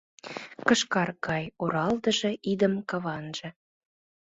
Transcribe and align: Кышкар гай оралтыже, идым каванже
Кышкар 0.67 1.09
гай 1.27 1.43
оралтыже, 1.63 2.31
идым 2.51 2.73
каванже 2.89 3.49